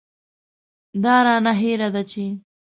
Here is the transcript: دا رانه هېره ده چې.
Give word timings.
دا 1.03 1.15
رانه 1.25 1.53
هېره 1.61 1.89
ده 1.95 2.03
چې. 2.11 2.23